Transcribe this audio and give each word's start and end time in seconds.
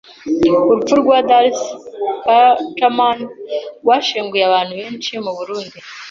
Urupfu 0.69 0.93
rwa 1.01 1.17
Darcy 1.29 1.67
Kacaman 2.25 3.19
rwashenguye 3.81 4.43
abantu 4.49 4.73
benshi 4.81 5.13
mu 5.25 5.31
Burundi 5.37 5.77